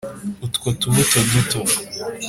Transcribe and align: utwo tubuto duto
utwo 0.45 0.67
tubuto 0.79 1.17
duto 1.29 1.59